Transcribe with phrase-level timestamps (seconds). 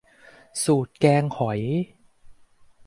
[0.03, 0.05] หก
[0.65, 1.61] สูตรแกงหอย